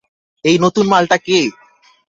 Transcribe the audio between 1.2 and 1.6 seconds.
কে?